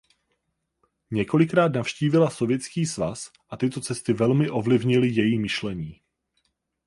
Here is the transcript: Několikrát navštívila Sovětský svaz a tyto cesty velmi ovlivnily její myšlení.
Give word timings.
Několikrát 1.11 1.67
navštívila 1.75 2.29
Sovětský 2.29 2.85
svaz 2.85 3.31
a 3.49 3.57
tyto 3.57 3.81
cesty 3.81 4.13
velmi 4.13 4.49
ovlivnily 4.49 5.07
její 5.07 5.39
myšlení. 5.39 6.01